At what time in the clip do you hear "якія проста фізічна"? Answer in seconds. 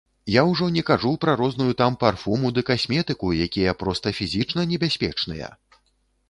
3.49-4.61